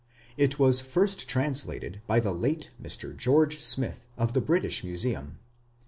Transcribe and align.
It 0.35 0.57
was 0.57 0.81
first 0.81 1.29
translated 1.29 2.01
by 2.07 2.19
the 2.19 2.31
late 2.31 2.71
Mr. 2.81 3.15
George 3.15 3.59
Smith, 3.61 4.07
of 4.17 4.33
the 4.33 4.41
British 4.41 4.83
Museum. 4.83 5.37